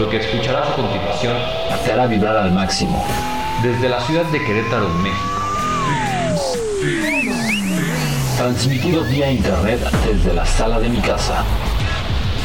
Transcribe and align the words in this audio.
Lo 0.00 0.08
que 0.08 0.16
escucharás 0.16 0.66
a 0.66 0.72
continuación 0.76 1.36
te 1.84 1.92
hará 1.92 2.06
vibrar 2.06 2.34
al 2.34 2.52
máximo. 2.52 3.06
desde 3.62 3.86
la 3.86 4.00
ciudad 4.00 4.24
de 4.24 4.42
Querétaro, 4.42 4.88
México. 4.88 5.42
Transmitido 8.38 9.04
vía 9.04 9.30
internet 9.30 9.78
desde 10.06 10.32
la 10.32 10.46
sala 10.46 10.80
de 10.80 10.88
mi 10.88 11.02
casa. 11.02 11.44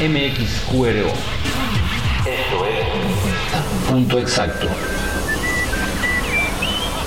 MXQRO. 0.02 1.14
Esto 2.26 2.66
es 2.66 3.90
Punto 3.90 4.20
Exacto. 4.20 4.68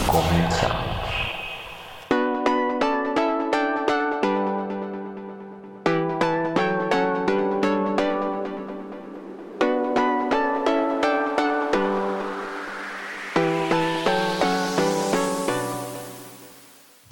Comenzamos. 0.07 0.88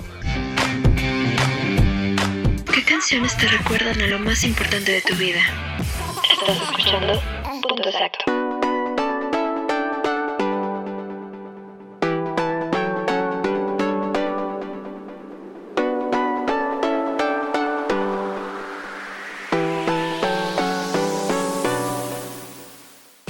¿Qué 2.73 2.83
canciones 2.83 3.37
te 3.37 3.47
recuerdan 3.47 4.01
a 4.01 4.07
lo 4.07 4.17
más 4.19 4.43
importante 4.43 4.93
de 4.93 5.01
tu 5.01 5.13
vida? 5.15 5.41
Estás 6.31 6.57
escuchando 6.61 7.21
Punto 7.61 7.89
Exacto. 7.89 8.34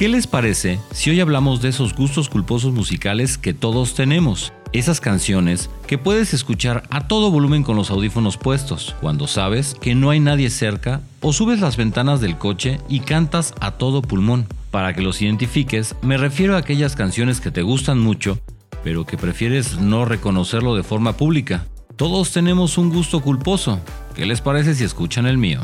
¿Qué 0.05 0.09
les 0.09 0.27
parece 0.27 0.79
si 0.93 1.09
hoy 1.09 1.19
hablamos 1.19 1.63
de 1.63 1.69
esos 1.69 1.95
gustos 1.95 2.29
culposos 2.29 2.71
musicales 2.71 3.39
que 3.39 3.55
todos 3.55 3.95
tenemos? 3.95 4.53
Esas 4.71 5.01
canciones 5.01 5.71
que 5.87 5.97
puedes 5.97 6.35
escuchar 6.35 6.83
a 6.91 7.07
todo 7.07 7.31
volumen 7.31 7.63
con 7.63 7.75
los 7.75 7.89
audífonos 7.89 8.37
puestos, 8.37 8.95
cuando 9.01 9.25
sabes 9.25 9.73
que 9.81 9.95
no 9.95 10.11
hay 10.11 10.19
nadie 10.19 10.51
cerca 10.51 11.01
o 11.21 11.33
subes 11.33 11.59
las 11.59 11.75
ventanas 11.75 12.21
del 12.21 12.37
coche 12.37 12.79
y 12.87 12.99
cantas 12.99 13.55
a 13.59 13.71
todo 13.71 14.03
pulmón. 14.03 14.45
Para 14.69 14.93
que 14.93 15.01
los 15.01 15.23
identifiques, 15.23 15.95
me 16.03 16.17
refiero 16.17 16.53
a 16.55 16.59
aquellas 16.59 16.95
canciones 16.95 17.41
que 17.41 17.49
te 17.49 17.63
gustan 17.63 17.97
mucho, 17.97 18.37
pero 18.83 19.07
que 19.07 19.17
prefieres 19.17 19.79
no 19.79 20.05
reconocerlo 20.05 20.75
de 20.75 20.83
forma 20.83 21.17
pública. 21.17 21.65
Todos 21.95 22.31
tenemos 22.31 22.77
un 22.77 22.91
gusto 22.91 23.23
culposo. 23.23 23.79
¿Qué 24.13 24.27
les 24.27 24.39
parece 24.39 24.75
si 24.75 24.83
escuchan 24.83 25.25
el 25.25 25.39
mío? 25.39 25.61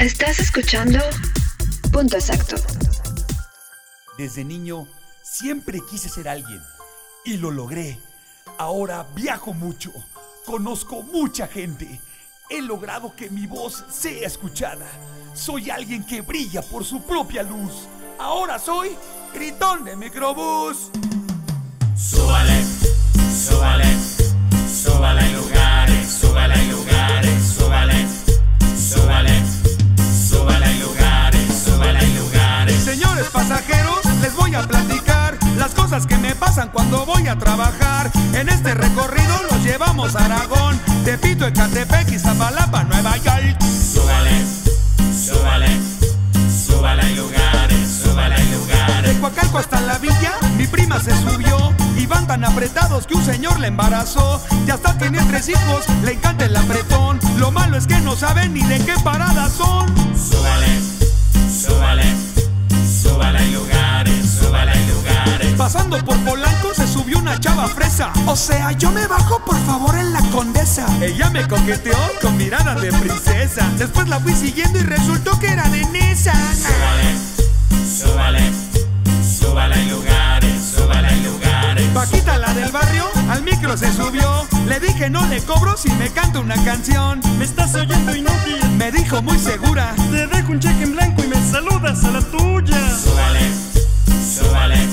Estás 0.00 0.40
escuchando 0.40 0.98
Punto 1.92 2.16
Exacto. 2.16 2.56
Desde 4.16 4.44
niño 4.44 4.86
siempre 5.22 5.80
quise 5.90 6.08
ser 6.08 6.28
alguien 6.28 6.62
y 7.24 7.36
lo 7.36 7.50
logré. 7.50 7.98
Ahora 8.58 9.06
viajo 9.14 9.52
mucho, 9.52 9.92
conozco 10.46 11.02
mucha 11.02 11.46
gente. 11.48 12.00
He 12.48 12.62
logrado 12.62 13.14
que 13.16 13.30
mi 13.30 13.46
voz 13.46 13.84
sea 13.90 14.26
escuchada. 14.26 14.86
Soy 15.34 15.70
alguien 15.70 16.04
que 16.04 16.20
brilla 16.20 16.62
por 16.62 16.84
su 16.84 17.02
propia 17.02 17.42
luz. 17.42 17.88
Ahora 18.18 18.58
soy 18.58 18.96
gritón 19.34 19.84
de 19.84 19.96
microbús. 19.96 20.90
Súbale, 21.96 22.64
súbale, 23.32 23.96
súbale 24.68 25.26
en 25.26 25.36
lugares, 25.36 26.08
súbale 26.08 26.54
en 26.54 26.70
lugares, 26.72 27.42
súbale, 27.42 28.06
súbale, 28.08 28.09
Señores 33.20 33.32
pasajeros, 33.32 34.00
les 34.22 34.34
voy 34.34 34.54
a 34.54 34.66
platicar 34.66 35.36
las 35.58 35.72
cosas 35.72 36.06
que 36.06 36.16
me 36.16 36.34
pasan 36.34 36.70
cuando 36.72 37.04
voy 37.04 37.28
a 37.28 37.36
trabajar. 37.36 38.10
En 38.32 38.48
este 38.48 38.72
recorrido 38.72 39.42
los 39.50 39.62
llevamos 39.62 40.16
a 40.16 40.24
Aragón, 40.24 40.80
Tepito, 41.04 41.46
Ecatepec, 41.46 42.10
Iztapalapa, 42.12 42.84
Nueva 42.84 43.18
York. 43.18 43.60
Súbale, 43.60 44.30
súbale, 45.12 45.68
súbale 46.66 47.02
en 47.02 47.16
lugares, 47.18 48.00
súbale 48.02 48.36
en 48.36 48.52
lugares. 48.52 49.14
De 49.14 49.20
Coacalco 49.20 49.58
hasta 49.58 49.82
la 49.82 49.98
villa, 49.98 50.32
mi 50.56 50.66
prima 50.66 50.98
se 50.98 51.14
subió. 51.20 51.74
Y 51.98 52.06
van 52.06 52.26
tan 52.26 52.42
apretados 52.42 53.06
que 53.06 53.16
un 53.16 53.24
señor 53.26 53.60
le 53.60 53.66
embarazó. 53.66 54.42
Ya 54.64 54.74
hasta 54.74 54.96
tiene 54.96 55.22
tres 55.26 55.50
hijos, 55.50 55.84
le 56.04 56.12
encanta 56.12 56.46
el 56.46 56.56
apretón. 56.56 57.20
Lo 57.36 57.50
malo 57.50 57.76
es 57.76 57.86
que 57.86 58.00
no 58.00 58.16
saben 58.16 58.54
ni 58.54 58.62
de 58.62 58.78
qué 58.78 58.94
parada 59.04 59.50
son. 59.50 59.88
Súbale, 60.16 60.80
súbale, 60.80 60.99
súbale 63.20 63.44
en 63.44 63.52
lugares, 63.52 64.30
súbale 64.40 64.72
en 64.72 64.88
lugares. 64.88 65.52
Pasando 65.58 65.98
por 66.04 66.16
Polanco 66.24 66.72
se 66.74 66.86
subió 66.86 67.18
una 67.18 67.38
chava 67.38 67.68
fresa. 67.68 68.10
O 68.26 68.34
sea, 68.34 68.72
yo 68.72 68.90
me 68.92 69.06
bajo 69.06 69.44
por 69.44 69.58
favor 69.66 69.94
en 69.98 70.12
la 70.12 70.20
condesa. 70.30 70.86
Ella 71.02 71.28
me 71.28 71.46
coqueteó 71.46 71.98
con 72.22 72.36
miradas 72.38 72.80
de 72.80 72.90
princesa. 72.92 73.68
Después 73.76 74.08
la 74.08 74.20
fui 74.20 74.34
siguiendo 74.34 74.78
y 74.78 74.82
resultó 74.82 75.38
que 75.38 75.48
era 75.48 75.68
de 75.68 75.84
Nesa. 75.86 76.32
Súbale, 76.54 77.18
súbale, 77.98 78.52
súbale 79.38 79.82
en 79.82 79.90
lugares. 79.90 80.29
Paquita, 81.94 82.38
la 82.38 82.54
del 82.54 82.70
barrio, 82.70 83.04
al 83.28 83.42
micro 83.42 83.76
se 83.76 83.92
subió. 83.92 84.46
Le 84.66 84.78
dije 84.78 85.10
no 85.10 85.26
le 85.26 85.42
cobro 85.42 85.76
si 85.76 85.90
me 85.92 86.08
canta 86.10 86.38
una 86.38 86.54
canción. 86.64 87.20
Me 87.36 87.44
estás 87.44 87.74
oyendo 87.74 88.14
inútil. 88.14 88.58
Me 88.76 88.92
dijo 88.92 89.20
muy 89.22 89.38
segura. 89.38 89.94
Te 90.10 90.26
dejo 90.28 90.52
un 90.52 90.60
cheque 90.60 90.84
en 90.84 90.92
blanco 90.92 91.24
y 91.24 91.26
me 91.26 91.50
saludas 91.50 92.04
a 92.04 92.10
la 92.12 92.20
tuya. 92.20 92.78
Súbale, 92.96 93.40
súbale, 94.34 94.88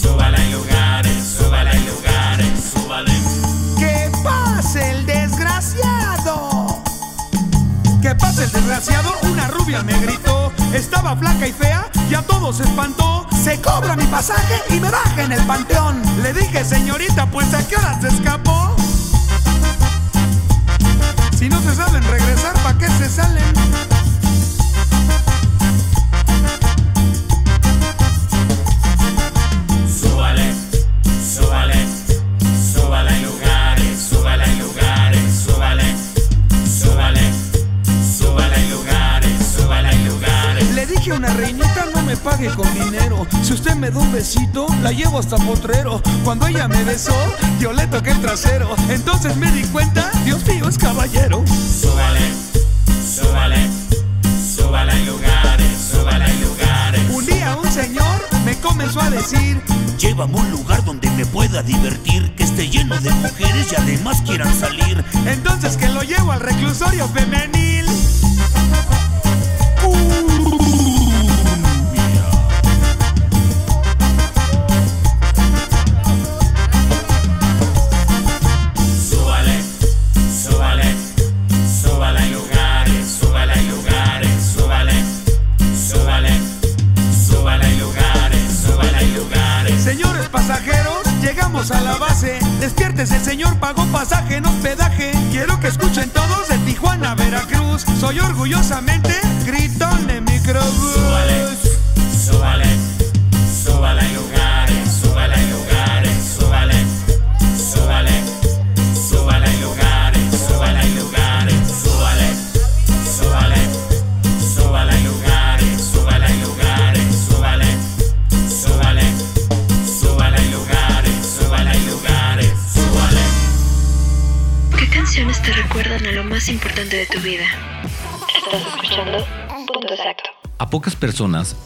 súbale 0.00 0.36
hay 0.38 0.52
lugares, 0.52 1.36
súbale 1.38 1.70
hay 1.70 1.86
lugares, 1.86 2.72
súbale. 2.72 3.12
¡Que 3.78 4.10
pase 4.24 4.90
el 4.90 5.06
desgraciado! 5.06 6.82
¡Que 8.00 8.14
pase 8.14 8.44
el 8.44 8.52
desgraciado! 8.52 9.12
Una 9.22 9.48
rubia 9.48 9.82
me 9.82 9.98
gritó. 10.00 10.50
Estaba 10.72 11.14
flaca 11.16 11.46
y 11.46 11.52
fea 11.52 11.90
y 12.10 12.14
a 12.14 12.22
todos 12.22 12.60
espantó. 12.60 13.05
Se 13.46 13.60
cobra 13.60 13.94
mi 13.94 14.04
pasaje 14.06 14.60
y 14.70 14.80
me 14.80 14.90
baja 14.90 15.22
en 15.22 15.30
el 15.30 15.40
panteón. 15.46 16.02
Le 16.20 16.32
dije, 16.32 16.64
señorita, 16.64 17.30
pues 17.30 17.54
a 17.54 17.64
qué 17.68 17.76
horas 17.76 18.00
se 18.00 18.08
escapó. 18.08 18.74
Si 21.38 21.48
no 21.48 21.62
se 21.62 21.76
saben 21.76 22.02
regresar, 22.02 22.54
¿para 22.64 22.76
qué 22.76 22.88
se 22.88 23.08
salen? 23.08 23.95
Pague 42.26 42.48
con 42.56 42.66
dinero. 42.74 43.24
Si 43.44 43.52
usted 43.52 43.76
me 43.76 43.88
da 43.88 44.00
un 44.00 44.10
besito, 44.10 44.66
la 44.82 44.90
llevo 44.90 45.20
hasta 45.20 45.36
potrero. 45.36 46.02
Cuando 46.24 46.48
ella 46.48 46.66
me 46.66 46.82
besó, 46.82 47.14
yo 47.60 47.72
le 47.72 47.86
toqué 47.86 48.10
el 48.10 48.20
trasero. 48.20 48.74
Entonces 48.88 49.36
me 49.36 49.48
di 49.52 49.62
cuenta, 49.68 50.10
Dios 50.24 50.44
mío 50.44 50.68
es 50.68 50.76
caballero. 50.76 51.44
Súbale, 51.46 52.20
súbale, 53.14 53.70
súbale 54.56 54.92
en 54.92 55.06
lugares, 55.06 55.90
súbale 55.92 56.24
en 56.24 56.42
lugares. 56.42 57.00
Un 57.12 57.26
día 57.26 57.56
un 57.62 57.70
señor 57.70 58.18
me 58.44 58.56
comenzó 58.56 59.00
a 59.00 59.10
decir, 59.10 59.62
Llévame 59.98 60.38
a 60.38 60.42
un 60.42 60.50
lugar 60.50 60.84
donde 60.84 61.08
me 61.12 61.24
pueda 61.24 61.62
divertir, 61.62 62.34
que 62.34 62.42
esté 62.42 62.68
lleno 62.68 63.00
de 63.00 63.10
mujeres 63.12 63.72
y 63.72 63.76
además 63.76 64.20
quieran 64.22 64.52
salir. 64.52 65.02
entonces 65.26 65.76
que 65.76 65.88
lo 65.88 66.02
llevo 66.02 66.32
al 66.32 66.40
reclusorio 66.40 67.08
femenil. 67.08 67.86
Súbale, 69.80 70.25
Soy 98.06 98.20
orgullosamente 98.20 99.15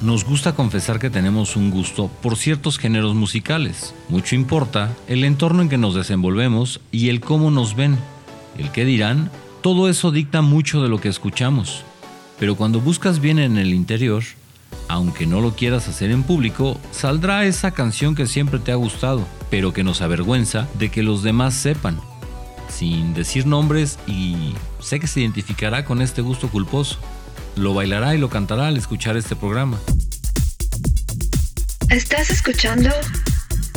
nos 0.01 0.25
gusta 0.25 0.55
confesar 0.55 0.99
que 0.99 1.11
tenemos 1.11 1.57
un 1.57 1.71
gusto 1.71 2.11
por 2.23 2.37
ciertos 2.37 2.79
géneros 2.79 3.15
musicales. 3.15 3.95
Mucho 4.09 4.35
importa 4.35 4.95
el 5.09 5.25
entorno 5.25 5.63
en 5.63 5.69
que 5.69 5.79
nos 5.79 5.95
desenvolvemos 5.95 6.81
y 6.91 7.11
el 7.11 7.21
cómo 7.21 7.51
nos 7.51 7.77
ven. 7.77 7.99
El 8.57 8.71
qué 8.71 8.85
dirán, 8.85 9.31
todo 9.63 9.89
eso 9.89 10.11
dicta 10.11 10.41
mucho 10.41 10.83
de 10.83 10.89
lo 10.89 11.01
que 11.01 11.09
escuchamos. 11.09 11.85
Pero 12.39 12.57
cuando 12.57 12.81
buscas 12.81 13.21
bien 13.21 13.39
en 13.39 13.59
el 13.59 13.75
interior, 13.75 14.25
aunque 14.89 15.27
no 15.27 15.41
lo 15.41 15.55
quieras 15.55 15.87
hacer 15.89 16.11
en 16.11 16.23
público, 16.23 16.81
saldrá 16.91 17.45
esa 17.45 17.73
canción 17.73 18.15
que 18.15 18.27
siempre 18.27 18.59
te 18.59 18.73
ha 18.73 18.77
gustado, 18.77 19.27
pero 19.51 19.73
que 19.75 19.85
nos 19.85 20.01
avergüenza 20.01 20.67
de 20.79 20.91
que 20.91 21.03
los 21.03 21.23
demás 21.23 21.55
sepan. 21.55 22.01
Sin 22.71 23.13
decir 23.13 23.47
nombres 23.47 23.99
y 24.07 24.55
sé 24.81 24.99
que 24.99 25.07
se 25.07 25.21
identificará 25.21 25.85
con 25.85 26.01
este 26.01 26.23
gusto 26.23 26.49
culposo. 26.49 26.99
Lo 27.57 27.75
bailará 27.75 28.15
y 28.15 28.19
lo 28.19 28.29
cantará 28.29 28.69
al 28.69 28.77
escuchar 28.77 29.17
este 29.17 29.37
programa. 29.37 29.79
Estás 31.91 32.31
escuchando 32.31 32.91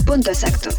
Punto 0.05 0.29
Exacto. 0.29 0.69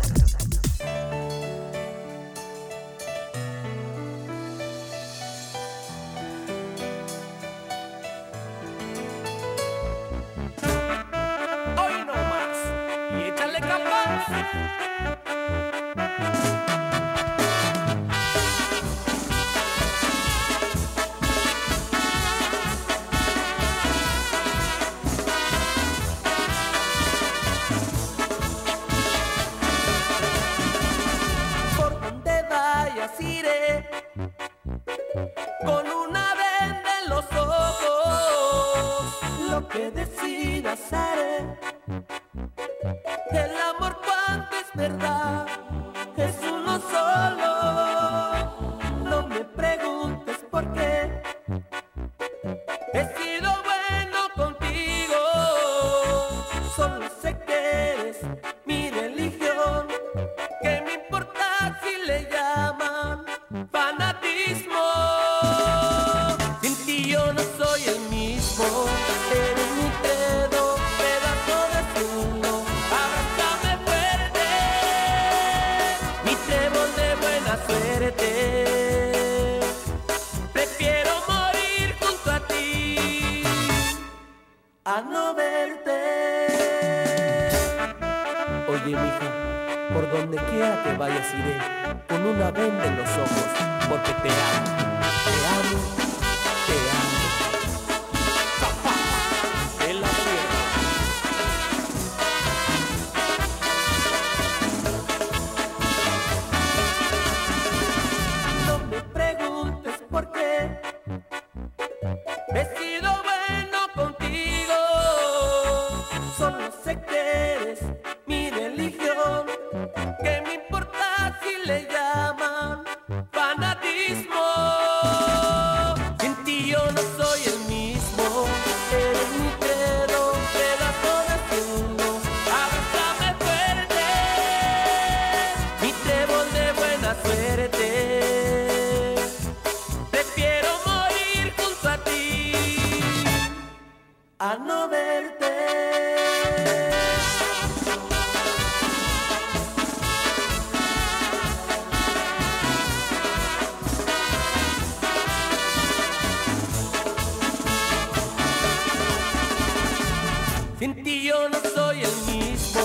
En 160.84 161.02
ti 161.02 161.22
yo 161.22 161.48
no 161.48 161.58
soy 161.74 162.02
el 162.02 162.16
mismo, 162.30 162.82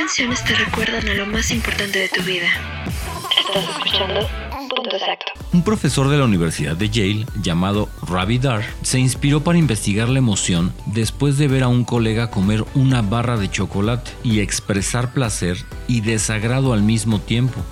canciones 0.00 0.42
te 0.44 0.54
recuerdan 0.54 1.06
a 1.08 1.12
lo 1.12 1.26
más 1.26 1.50
importante 1.50 1.98
de 1.98 2.08
tu 2.08 2.22
vida? 2.22 2.48
Estás 3.38 3.68
escuchando 3.68 4.26
Punto 4.74 4.96
Exacto. 4.96 5.32
Un 5.52 5.62
profesor 5.62 6.08
de 6.08 6.16
la 6.16 6.24
Universidad 6.24 6.74
de 6.74 6.88
Yale, 6.88 7.26
llamado 7.42 7.90
Ravi 8.08 8.38
Dar, 8.38 8.64
se 8.80 8.98
inspiró 8.98 9.44
para 9.44 9.58
investigar 9.58 10.08
la 10.08 10.18
emoción 10.18 10.72
después 10.86 11.36
de 11.36 11.48
ver 11.48 11.64
a 11.64 11.68
un 11.68 11.84
colega 11.84 12.30
comer 12.30 12.64
una 12.74 13.02
barra 13.02 13.36
de 13.36 13.50
chocolate 13.50 14.10
y 14.22 14.40
expresar 14.40 15.12
placer 15.12 15.58
y 15.86 16.00
desagrado 16.00 16.72
al 16.72 16.82
mismo 16.82 17.20
tiempo. 17.20 17.62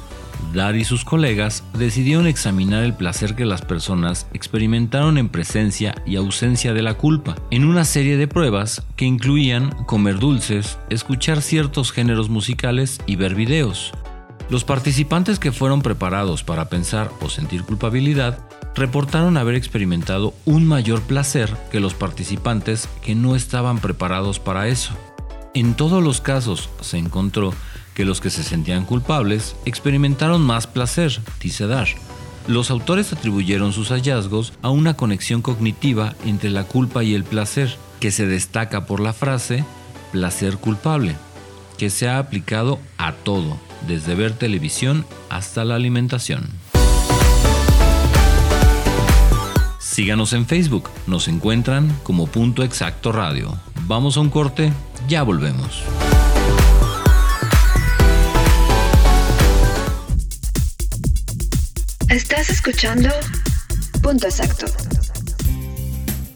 Dar 0.52 0.76
y 0.76 0.84
sus 0.84 1.04
colegas 1.04 1.62
decidieron 1.74 2.26
examinar 2.26 2.82
el 2.82 2.94
placer 2.94 3.34
que 3.34 3.44
las 3.44 3.62
personas 3.62 4.26
experimentaron 4.32 5.18
en 5.18 5.28
presencia 5.28 5.94
y 6.06 6.16
ausencia 6.16 6.72
de 6.72 6.82
la 6.82 6.94
culpa, 6.94 7.36
en 7.50 7.64
una 7.64 7.84
serie 7.84 8.16
de 8.16 8.28
pruebas 8.28 8.82
que 8.96 9.04
incluían 9.04 9.70
comer 9.84 10.18
dulces, 10.18 10.78
escuchar 10.88 11.42
ciertos 11.42 11.92
géneros 11.92 12.30
musicales 12.30 12.98
y 13.06 13.16
ver 13.16 13.34
videos. 13.34 13.92
Los 14.48 14.64
participantes 14.64 15.38
que 15.38 15.52
fueron 15.52 15.82
preparados 15.82 16.42
para 16.42 16.70
pensar 16.70 17.10
o 17.20 17.28
sentir 17.28 17.64
culpabilidad 17.64 18.38
reportaron 18.74 19.36
haber 19.36 19.54
experimentado 19.54 20.32
un 20.46 20.66
mayor 20.66 21.02
placer 21.02 21.54
que 21.70 21.80
los 21.80 21.92
participantes 21.92 22.88
que 23.02 23.14
no 23.14 23.36
estaban 23.36 23.80
preparados 23.80 24.38
para 24.38 24.68
eso. 24.68 24.94
En 25.52 25.74
todos 25.74 26.02
los 26.02 26.20
casos 26.22 26.70
se 26.80 26.96
encontró 26.96 27.52
que 27.98 28.04
los 28.04 28.20
que 28.20 28.30
se 28.30 28.44
sentían 28.44 28.84
culpables 28.84 29.56
experimentaron 29.64 30.40
más 30.40 30.68
placer, 30.68 31.20
dice 31.40 31.66
Dar. 31.66 31.88
Los 32.46 32.70
autores 32.70 33.12
atribuyeron 33.12 33.72
sus 33.72 33.88
hallazgos 33.88 34.52
a 34.62 34.70
una 34.70 34.94
conexión 34.94 35.42
cognitiva 35.42 36.14
entre 36.24 36.50
la 36.50 36.62
culpa 36.62 37.02
y 37.02 37.16
el 37.16 37.24
placer, 37.24 37.76
que 37.98 38.12
se 38.12 38.24
destaca 38.24 38.86
por 38.86 39.00
la 39.00 39.12
frase 39.12 39.64
placer 40.12 40.58
culpable, 40.58 41.16
que 41.76 41.90
se 41.90 42.08
ha 42.08 42.20
aplicado 42.20 42.78
a 42.98 43.14
todo, 43.14 43.58
desde 43.88 44.14
ver 44.14 44.32
televisión 44.32 45.04
hasta 45.28 45.64
la 45.64 45.74
alimentación. 45.74 46.48
Síganos 49.80 50.34
en 50.34 50.46
Facebook, 50.46 50.88
nos 51.08 51.26
encuentran 51.26 51.92
como 52.04 52.28
Punto 52.28 52.62
Exacto 52.62 53.10
Radio. 53.10 53.58
Vamos 53.88 54.16
a 54.16 54.20
un 54.20 54.30
corte, 54.30 54.72
ya 55.08 55.24
volvemos. 55.24 55.82
Estás 62.10 62.48
escuchando 62.48 63.10
Punto 64.02 64.28
Exacto. 64.28 64.64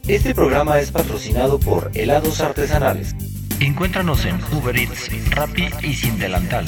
Este 0.07 0.35
programa 0.35 0.79
es 0.79 0.91
patrocinado 0.91 1.59
por 1.59 1.91
Helados 1.95 2.43
Artesanales. 2.43 3.17
Encuéntranos 3.59 4.27
en 4.27 4.39
Uber 4.53 4.77
Eats, 4.77 5.31
Rappi 5.31 5.71
y 5.83 5.95
Sin 5.95 6.19
Delantal. 6.19 6.67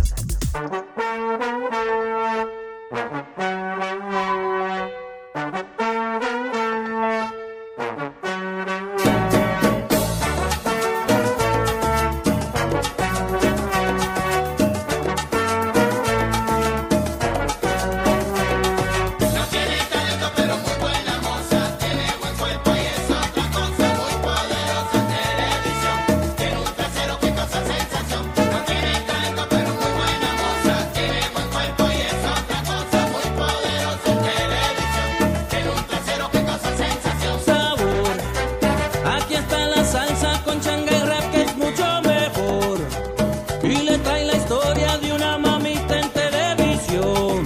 Y 43.65 43.77
le 43.83 43.97
trae 43.99 44.25
la 44.25 44.35
historia 44.35 44.99
de 44.99 45.13
una 45.13 45.39
mamita 45.39 46.01
en 46.01 46.11
televisión 46.11 47.45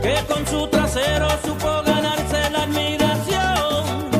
que 0.00 0.14
con 0.28 0.46
su 0.46 0.68
trasero 0.68 1.28
supo 1.44 1.82
ganarse 1.84 2.50
la 2.50 2.62
admiración. 2.62 4.10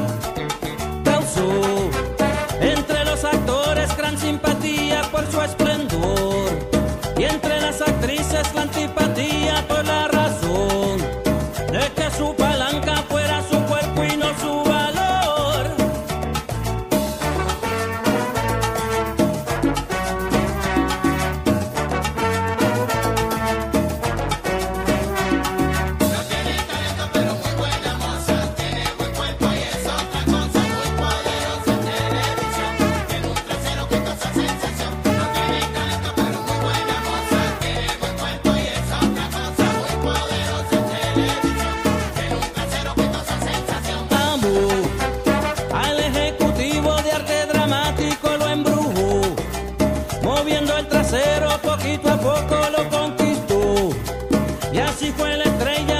Causó 1.05 1.91
entre 2.61 3.05
los 3.05 3.25
actores 3.25 3.97
gran 3.97 4.19
simpatía 4.19 5.03
por 5.13 5.25
su 5.31 5.41
esplendor 5.41 6.51
y 7.17 7.23
entre 7.25 7.61
las 7.61 7.81
actrices 7.81 8.53
la 8.55 8.63
antipatía 8.63 9.65
por 9.69 9.80
fijo 55.13 55.27
en 55.27 55.39
la 55.39 55.45
estrella. 55.45 56.00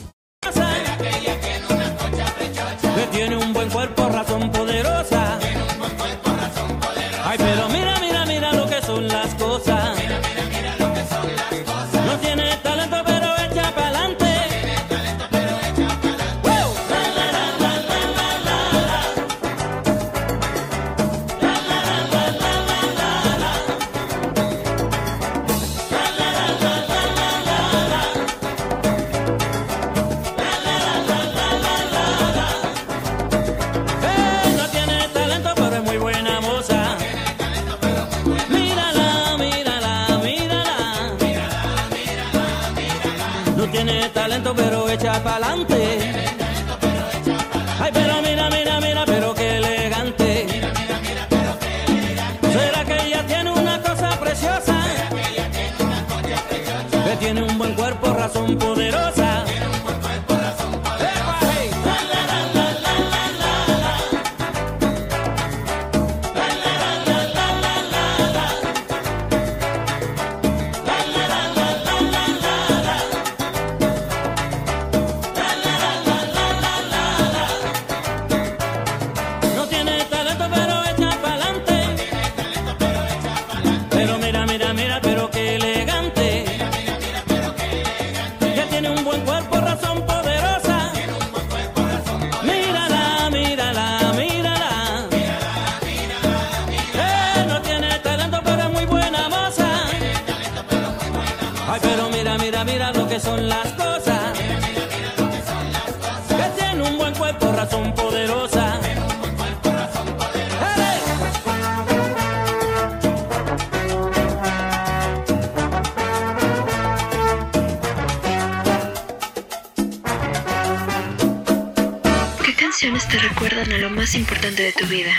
Te 123.11 123.19
recuerdan 123.19 123.69
a 123.73 123.77
lo 123.77 123.89
más 123.89 124.15
importante 124.15 124.63
de 124.63 124.71
tu 124.71 124.85
vida? 124.87 125.11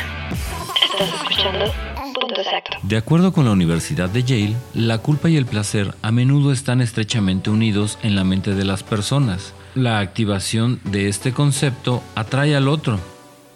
Estás 0.83 1.13
escuchando 1.13 1.71
Punto 2.15 2.41
Exacto. 2.41 2.79
De 2.83 2.97
acuerdo 2.97 3.35
con 3.35 3.45
la 3.45 3.51
Universidad 3.51 4.09
de 4.09 4.23
Yale, 4.23 4.57
la 4.73 4.99
culpa 4.99 5.29
y 5.29 5.37
el 5.37 5.45
placer 5.45 5.95
a 6.01 6.11
menudo 6.11 6.53
están 6.53 6.81
estrechamente 6.81 7.51
unidos 7.51 7.99
en 8.03 8.15
la 8.15 8.25
mente 8.25 8.55
de 8.55 8.65
las 8.65 8.83
personas. 8.83 9.53
La 9.75 9.99
activación 9.99 10.81
de 10.85 11.09
este 11.09 11.33
concepto 11.33 12.03
atrae 12.15 12.57
al 12.57 12.69
otro. 12.69 12.99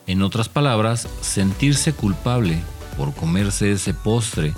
En 0.07 0.21
otras 0.21 0.51
palabras, 0.51 1.09
sentirse 1.23 1.95
culpable 1.95 2.59
por 2.99 3.15
comerse 3.15 3.73
ese 3.73 3.95
postre 3.95 4.53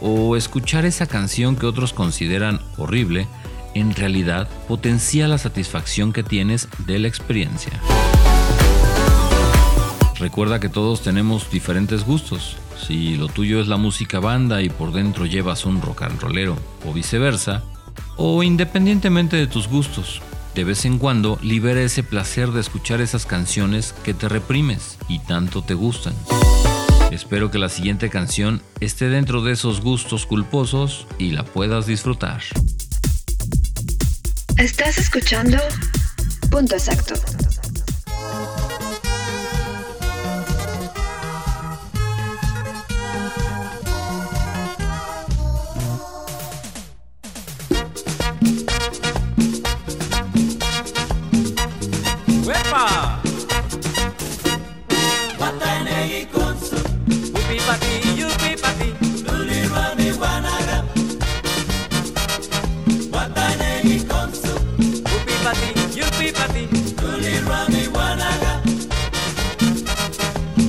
o 0.00 0.36
escuchar 0.36 0.84
esa 0.84 1.06
canción 1.06 1.56
que 1.56 1.66
otros 1.66 1.92
consideran 1.92 2.60
horrible, 2.76 3.26
en 3.74 3.92
realidad 3.94 4.48
potencia 4.68 5.26
la 5.26 5.38
satisfacción 5.38 6.12
que 6.12 6.22
tienes 6.22 6.68
de 6.86 7.00
la 7.00 7.08
experiencia. 7.08 7.72
Recuerda 10.18 10.60
que 10.60 10.68
todos 10.68 11.02
tenemos 11.02 11.50
diferentes 11.50 12.04
gustos. 12.04 12.56
Si 12.86 13.16
lo 13.16 13.28
tuyo 13.28 13.60
es 13.60 13.68
la 13.68 13.76
música 13.76 14.18
banda 14.18 14.62
y 14.62 14.70
por 14.70 14.92
dentro 14.92 15.26
llevas 15.26 15.66
un 15.66 15.82
rock 15.82 16.02
and 16.02 16.20
rollero 16.20 16.56
o 16.86 16.92
viceversa, 16.92 17.62
o 18.16 18.42
independientemente 18.42 19.36
de 19.36 19.46
tus 19.46 19.68
gustos, 19.68 20.22
de 20.54 20.64
vez 20.64 20.86
en 20.86 20.98
cuando 20.98 21.38
libera 21.42 21.82
ese 21.82 22.02
placer 22.02 22.50
de 22.52 22.60
escuchar 22.60 23.02
esas 23.02 23.26
canciones 23.26 23.94
que 24.04 24.14
te 24.14 24.28
reprimes 24.28 24.98
y 25.06 25.18
tanto 25.18 25.62
te 25.62 25.74
gustan. 25.74 26.14
Espero 27.10 27.50
que 27.50 27.58
la 27.58 27.68
siguiente 27.68 28.08
canción 28.08 28.62
esté 28.80 29.08
dentro 29.08 29.42
de 29.42 29.52
esos 29.52 29.80
gustos 29.82 30.24
culposos 30.24 31.06
y 31.18 31.32
la 31.32 31.44
puedas 31.44 31.86
disfrutar. 31.86 32.40
Estás 34.56 34.96
escuchando 34.96 35.58
Punto 36.50 36.74
Exacto. 36.74 37.14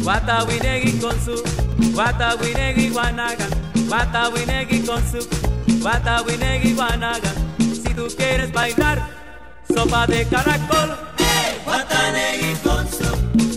Wata 0.08 0.44
winegi 0.48 0.92
konsu, 1.02 1.36
wata 1.98 2.36
winegi 2.42 2.90
wanaga, 2.96 3.48
wata 3.92 4.30
winegi 4.30 4.80
konsu, 4.88 5.20
wata 5.84 6.22
winegi 6.26 6.74
wanaga. 6.74 7.32
Si 7.60 7.94
tú 7.94 8.08
quieres 8.18 8.52
bailar, 8.54 8.98
sopa 9.74 10.08
de 10.08 10.26
caracol. 10.32 10.90
Watanegi 11.68 12.56
konsu, 12.64 13.10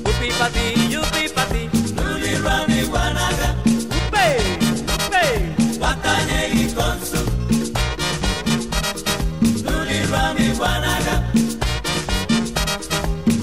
upi 0.08 0.28
pati, 0.38 0.66
yupi 0.92 1.28
pati, 1.36 1.62
luli 1.96 2.34
rami 2.44 2.82
wanaga. 2.94 3.48
Upe, 3.98 4.26
upe, 5.06 5.24
watanegi 5.82 6.64
konsu, 6.74 7.22
luli 9.66 9.98
rami 10.12 10.48
wanaga. 10.60 11.14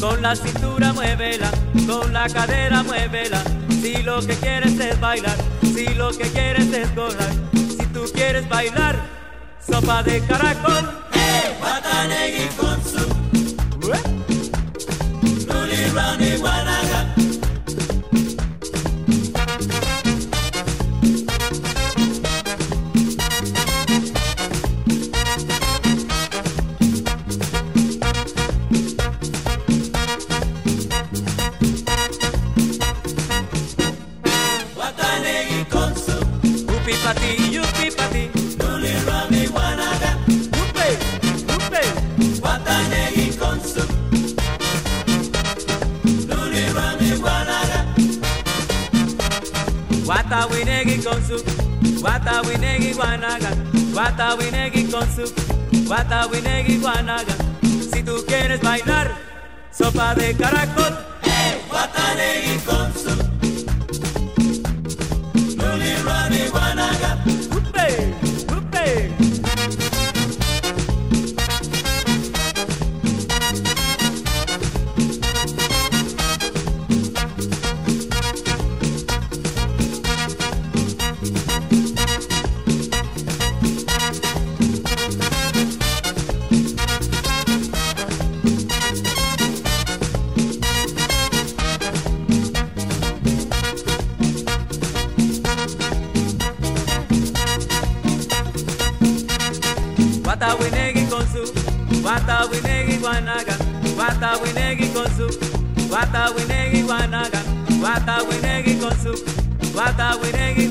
Con 0.02 0.22
la 0.22 0.36
cintura 0.36 0.87
con 1.88 2.12
la 2.13 2.28
cadera 2.28 2.84
muévela. 2.84 3.41
Si 3.82 4.04
lo 4.04 4.19
que 4.19 4.36
quieres 4.36 4.80
es 4.80 5.00
bailar, 5.00 5.38
si 5.62 5.88
lo 5.95 6.12
que 6.12 6.30
quieres 6.30 6.71
es 6.73 6.93
gozar, 6.95 7.32
si 7.54 7.86
tú 7.88 8.04
quieres 8.13 8.47
bailar, 8.50 8.95
sopa 9.65 10.04
de 10.04 10.21
caracol. 10.21 10.89
¡Eh! 11.13 11.58
Watanegi 11.62 12.47
konsu. 12.58 13.06
Luli 15.47 15.89
Rani 15.95 16.38
Wanaga 16.43 17.27
Wata 54.08 54.36
winegi 54.36 54.84
konsu. 54.84 55.26
Wata 55.89 56.28
winegi 56.32 56.78
wanaga. 56.78 57.36
Si 57.91 58.02
tú 58.04 58.24
quieres 58.26 58.62
bailar, 58.62 59.12
sopa 59.70 60.15
de 60.15 60.34
caracol. 60.34 60.93
Hey, 61.24 61.60
watanegi 61.70 62.58
konsu. 62.67 63.13
Luli 65.60 65.91
rami 66.06 66.43
wanaga. 66.54 66.66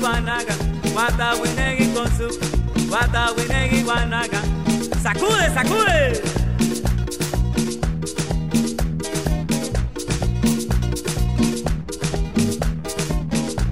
Winegi 0.07 0.15
wanaga, 0.15 0.55
wata 0.95 1.33
winegi 1.41 1.85
konsu, 1.93 2.39
wata 2.91 3.31
winegi 3.31 3.83
wanaga. 3.83 4.41
Sacude, 5.03 5.49
sacude. 5.53 6.21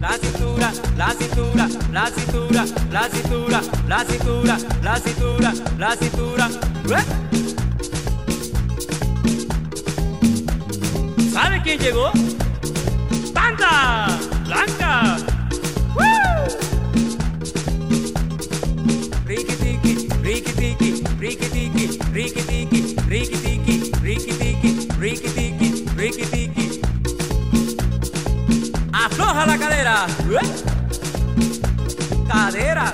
La 0.02 0.12
cintura, 0.20 0.72
la 0.98 1.14
cintura, 1.14 1.68
la 1.92 2.06
cintura, 2.12 2.66
la 2.92 3.10
cintura, 3.10 3.62
la 3.88 4.06
cintura, 4.06 4.58
la 4.84 5.00
cintura, 5.00 5.54
la 5.78 5.96
cintura. 5.96 6.50
¡Eh! 6.90 7.06
¿Sabe 11.34 11.62
quién 11.64 11.80
llegó? 11.80 12.12
¡Banda! 13.34 14.35
Rikitiki, 21.26 21.86
rikitiki, 22.14 22.80
rikitiki, 23.10 23.76
rikitiki, 24.04 24.72
rikitiki, 25.00 25.00
rikitiki, 25.00 25.70
rikitiki. 25.98 26.82
Afloja 28.94 29.46
la 29.46 29.58
cadera. 29.58 29.98
Cadera. 32.30 32.86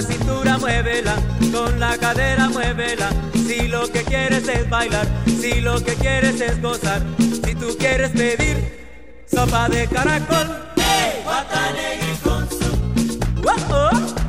La 0.00 0.06
cintura 0.06 0.56
muévela, 0.56 1.14
con 1.52 1.78
la 1.78 1.98
cadera 1.98 2.48
muévela. 2.48 3.10
Si 3.34 3.68
lo 3.68 3.86
que 3.92 4.02
quieres 4.02 4.48
es 4.48 4.68
bailar, 4.70 5.06
si 5.26 5.60
lo 5.60 5.82
que 5.82 5.94
quieres 5.94 6.40
es 6.40 6.60
gozar, 6.62 7.02
si 7.18 7.54
tú 7.54 7.76
quieres 7.78 8.10
pedir 8.10 8.56
sopa 9.26 9.68
de 9.68 9.86
caracol. 9.88 10.46
Hey, 10.76 11.20
konsu. 12.22 12.70
Oh, 13.44 13.74
oh. 13.74 14.19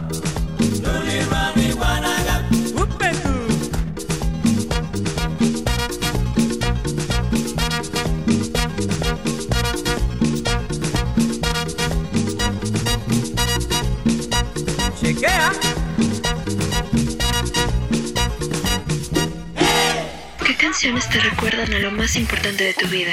Canciones 20.82 21.10
te 21.10 21.20
recuerdan 21.20 21.72
a 21.76 21.78
lo 21.78 21.92
más 21.92 22.16
importante 22.16 22.64
de 22.64 22.74
tu 22.74 22.88
vida? 22.88 23.12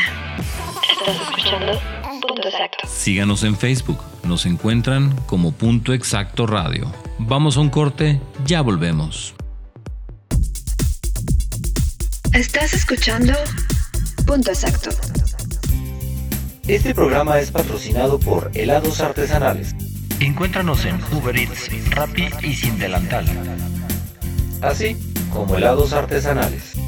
Estás 0.91 1.21
escuchando 1.21 1.79
Punto 2.27 2.49
Exacto. 2.49 2.89
Síganos 2.89 3.45
en 3.45 3.59
Facebook, 3.59 3.99
nos 4.23 4.47
encuentran 4.47 5.15
como 5.27 5.53
Punto 5.53 5.93
Exacto 5.93 6.47
Radio. 6.47 6.91
Vamos 7.19 7.59
a 7.59 7.61
un 7.61 7.69
corte, 7.69 8.23
ya 8.47 8.63
volvemos. 8.63 9.35
Estás 12.33 12.73
escuchando 12.73 13.35
Punto 14.27 14.51
Exacto. 14.51 14.89
Este 16.69 16.95
programa 16.95 17.39
es 17.39 17.51
patrocinado 17.51 18.19
por 18.19 18.51
Helados 18.55 19.01
Artesanales. 19.03 19.75
Encuéntranos 20.21 20.87
en 20.87 20.99
Uber 21.13 21.37
Eats, 21.37 21.69
Rappi 21.91 22.31
y 22.43 22.55
Sin 22.55 22.79
Delantal. 22.79 23.27
Así 24.63 24.97
como 25.31 25.57
helados 25.57 25.93
artesanales. 25.93 26.88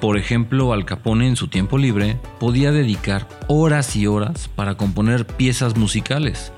Por 0.00 0.16
ejemplo, 0.16 0.72
Al 0.72 0.86
Capone 0.86 1.28
en 1.28 1.36
su 1.36 1.48
tiempo 1.48 1.76
libre 1.76 2.16
podía 2.38 2.72
dedicar 2.72 3.28
horas 3.48 3.96
y 3.96 4.06
horas 4.06 4.48
para 4.48 4.76
componer 4.76 5.26
piezas 5.26 5.76
musicales, 5.76 6.52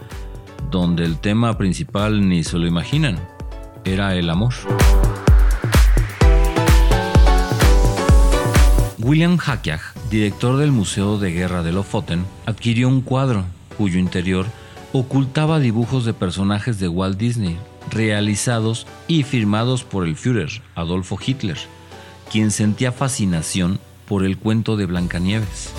donde 0.70 1.04
el 1.04 1.18
tema 1.18 1.58
principal 1.58 2.28
ni 2.28 2.44
se 2.44 2.56
lo 2.56 2.68
imaginan, 2.68 3.18
era 3.84 4.14
el 4.14 4.30
amor. 4.30 4.54
William 8.98 9.36
Hackiag, 9.38 9.80
director 10.08 10.56
del 10.58 10.70
Museo 10.70 11.18
de 11.18 11.32
Guerra 11.32 11.64
de 11.64 11.72
Lofoten, 11.72 12.24
adquirió 12.46 12.86
un 12.86 13.00
cuadro 13.00 13.44
cuyo 13.76 13.98
interior 13.98 14.46
ocultaba 14.92 15.58
dibujos 15.58 16.04
de 16.04 16.14
personajes 16.14 16.78
de 16.78 16.86
Walt 16.86 17.18
Disney, 17.18 17.58
realizados 17.90 18.86
y 19.08 19.24
firmados 19.24 19.82
por 19.82 20.06
el 20.06 20.14
Führer, 20.14 20.62
Adolfo 20.76 21.18
Hitler, 21.24 21.58
quien 22.32 22.50
sentía 22.50 22.92
fascinación 22.92 23.78
por 24.08 24.24
el 24.24 24.38
cuento 24.38 24.78
de 24.78 24.86
Blancanieves. 24.86 25.70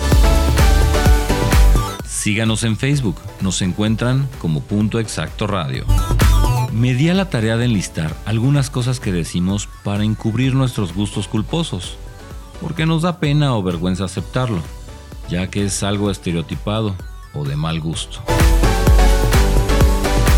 Síganos 2.06 2.62
en 2.62 2.76
Facebook, 2.76 3.16
nos 3.40 3.60
encuentran 3.60 4.28
como 4.38 4.60
Punto 4.60 5.00
Exacto 5.00 5.48
Radio. 5.48 5.84
Me 6.72 6.94
di 6.94 7.08
a 7.08 7.14
la 7.14 7.28
tarea 7.28 7.56
de 7.56 7.64
enlistar 7.64 8.16
algunas 8.24 8.70
cosas 8.70 9.00
que 9.00 9.10
decimos 9.10 9.68
para 9.82 10.04
encubrir 10.04 10.54
nuestros 10.54 10.94
gustos 10.94 11.26
culposos, 11.26 11.96
porque 12.60 12.86
nos 12.86 13.02
da 13.02 13.18
pena 13.18 13.56
o 13.56 13.62
vergüenza 13.64 14.04
aceptarlo, 14.04 14.62
ya 15.28 15.48
que 15.48 15.64
es 15.64 15.82
algo 15.82 16.08
estereotipado 16.08 16.94
o 17.34 17.44
de 17.44 17.56
mal 17.56 17.80
gusto. 17.80 18.20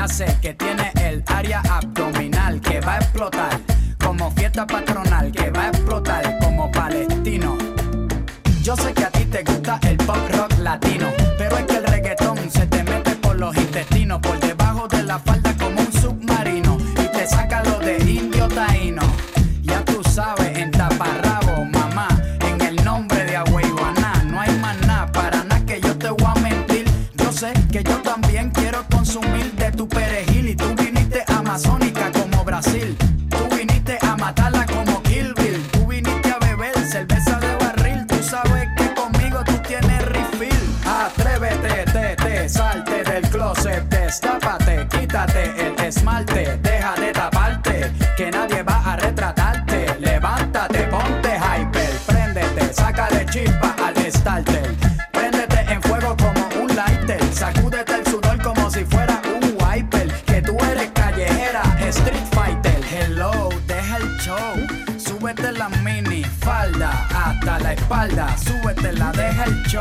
Ya 0.00 0.08
sé 0.08 0.34
que 0.40 0.54
tiene 0.54 0.90
el 1.02 1.22
área 1.26 1.60
abdominal 1.60 2.58
que 2.62 2.80
va 2.80 2.94
a 2.94 2.98
explotar 3.00 3.60
como 4.02 4.30
fiesta 4.30 4.66
patronal, 4.66 5.30
que 5.30 5.50
va 5.50 5.64
a 5.64 5.68
explotar 5.68 5.79
Súbete 65.30 65.52
la 65.52 65.68
mini 65.84 66.24
falda 66.24 67.06
hasta 67.14 67.60
la 67.60 67.72
espalda. 67.72 68.36
Súbete 68.36 68.92
la, 68.94 69.12
deja 69.12 69.44
el 69.44 69.62
show 69.62 69.80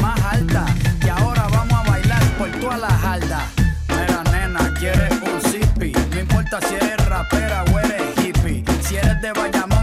más 0.00 0.18
alta. 0.22 0.64
Y 1.04 1.08
ahora 1.10 1.46
vamos 1.50 1.86
a 1.86 1.90
bailar 1.90 2.22
por 2.38 2.50
toda 2.52 2.78
la 2.78 2.88
jalda. 2.88 3.44
Mira, 3.88 4.22
nena, 4.32 4.72
quieres 4.78 5.12
un 5.20 5.38
zippy. 5.50 5.92
No 6.12 6.18
importa 6.18 6.60
si 6.62 6.76
eres 6.76 6.96
rapera 7.10 7.64
o 7.74 7.78
eres 7.78 8.24
hippie. 8.24 8.64
Si 8.80 8.96
eres 8.96 9.20
de 9.20 9.32
Bayamón 9.34 9.75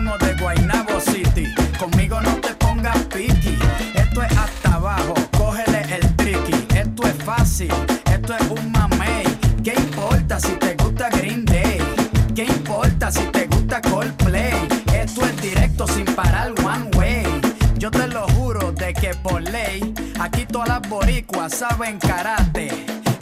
todas 20.54 20.70
las 20.70 20.88
boricuas 20.88 21.52
saben 21.52 21.98
karate. 22.00 22.70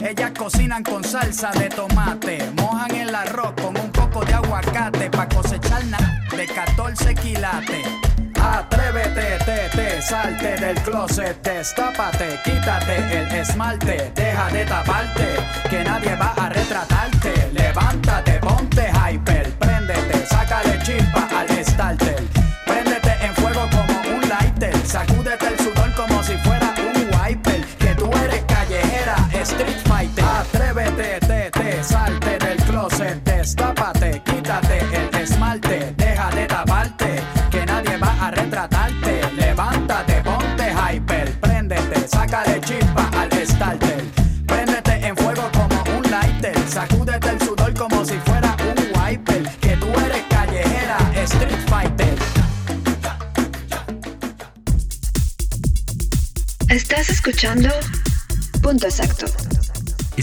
Ellas 0.00 0.32
cocinan 0.36 0.82
con 0.82 1.02
salsa 1.02 1.50
de 1.52 1.68
tomate, 1.70 2.38
mojan 2.56 2.94
el 2.94 3.14
arroz 3.14 3.54
con 3.60 3.76
un 3.76 3.90
poco 3.90 4.24
de 4.24 4.34
aguacate 4.34 5.10
pa' 5.10 5.28
cosechar 5.28 5.84
nada 5.86 6.20
de 6.36 6.46
14 6.46 7.14
quilates. 7.14 7.86
Atrévete, 8.38 9.38
te, 9.46 9.68
te, 9.76 10.02
salte 10.02 10.56
del 10.56 10.76
closet, 10.82 11.42
destápate, 11.42 12.38
quítate 12.44 12.96
el 12.96 13.34
esmalte, 13.34 14.12
deja 14.14 14.48
de 14.50 14.64
taparte, 14.66 15.28
que 15.70 15.84
nadie 15.84 16.14
va 16.16 16.34
a 16.36 16.48
retratarte. 16.48 17.50
Levántate, 17.52 18.32
ponte 18.40 18.91